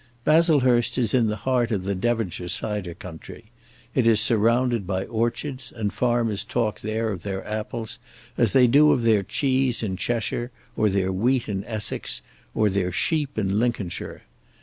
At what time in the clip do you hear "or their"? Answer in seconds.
10.75-11.11, 12.55-12.91